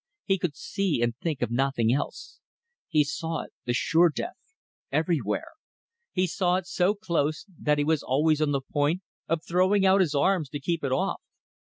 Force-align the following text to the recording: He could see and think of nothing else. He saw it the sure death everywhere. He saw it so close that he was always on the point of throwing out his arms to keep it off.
He 0.25 0.39
could 0.39 0.55
see 0.55 1.03
and 1.03 1.15
think 1.17 1.43
of 1.43 1.51
nothing 1.51 1.93
else. 1.93 2.39
He 2.87 3.03
saw 3.03 3.41
it 3.43 3.53
the 3.65 3.73
sure 3.75 4.09
death 4.09 4.33
everywhere. 4.91 5.49
He 6.11 6.25
saw 6.25 6.55
it 6.55 6.65
so 6.65 6.95
close 6.95 7.45
that 7.59 7.77
he 7.77 7.83
was 7.83 8.01
always 8.01 8.41
on 8.41 8.49
the 8.49 8.61
point 8.61 9.03
of 9.27 9.43
throwing 9.45 9.85
out 9.85 10.01
his 10.01 10.15
arms 10.15 10.49
to 10.49 10.59
keep 10.59 10.83
it 10.83 10.91
off. 10.91 11.21